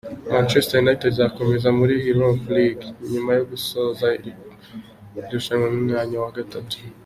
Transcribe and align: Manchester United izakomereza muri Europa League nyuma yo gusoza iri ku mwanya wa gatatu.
Manchester 0.31 0.77
United 0.83 1.09
izakomereza 1.11 1.69
muri 1.79 1.93
Europa 2.11 2.47
League 2.57 2.85
nyuma 3.11 3.31
yo 3.37 3.43
gusoza 3.51 4.05
iri 4.17 4.31
ku 5.39 5.69
mwanya 5.85 6.17
wa 6.23 6.31
gatatu. 6.37 6.75